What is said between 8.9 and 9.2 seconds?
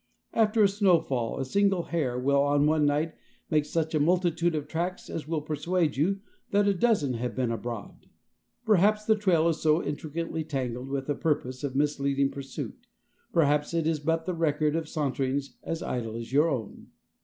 the